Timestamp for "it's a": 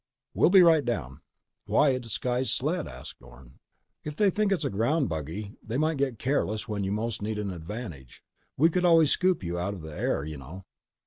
4.51-4.71